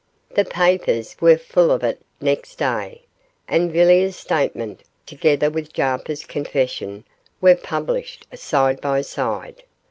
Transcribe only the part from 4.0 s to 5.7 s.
statement, together